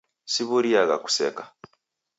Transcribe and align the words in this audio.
Siw'uriagha 0.33 0.95
kuseka. 1.03 1.43